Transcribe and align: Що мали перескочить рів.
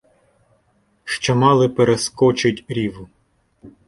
Що 1.03 1.35
мали 1.35 1.69
перескочить 1.69 2.65
рів. 2.69 3.07